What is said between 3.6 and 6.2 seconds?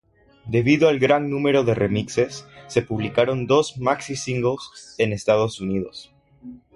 maxi singles en Estados Unidos.